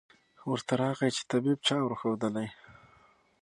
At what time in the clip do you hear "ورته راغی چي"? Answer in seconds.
0.51-1.23